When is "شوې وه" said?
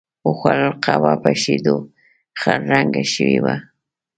3.13-3.55